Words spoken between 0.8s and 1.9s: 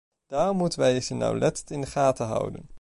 ze nauwlettend in de